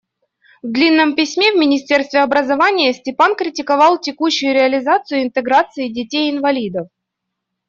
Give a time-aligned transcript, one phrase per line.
[0.63, 6.87] В длинном письме в министерство образования Степан критиковал текущую реализацию интеграции детей-инвалидов.